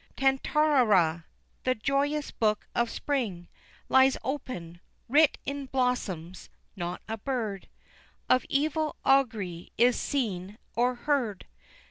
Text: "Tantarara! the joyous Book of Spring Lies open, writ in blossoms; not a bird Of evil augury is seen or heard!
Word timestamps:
"Tantarara! 0.17 1.25
the 1.63 1.75
joyous 1.75 2.31
Book 2.31 2.67
of 2.73 2.89
Spring 2.89 3.47
Lies 3.87 4.17
open, 4.23 4.79
writ 5.07 5.37
in 5.45 5.67
blossoms; 5.67 6.49
not 6.75 7.03
a 7.07 7.19
bird 7.19 7.69
Of 8.27 8.43
evil 8.49 8.95
augury 9.05 9.71
is 9.77 9.95
seen 9.99 10.57
or 10.75 10.95
heard! 10.95 11.45